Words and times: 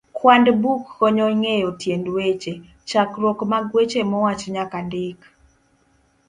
kwand 0.17 0.47
buk 0.61 0.81
konyo 0.97 1.27
Ng'eyo 1.39 1.69
Tiend 1.81 2.05
Weche, 2.15 2.53
chakruok 2.89 3.39
mag 3.51 3.65
weche 3.75 4.01
mowach 4.11 4.43
nyaka 4.55 4.77
ndik. 4.87 5.19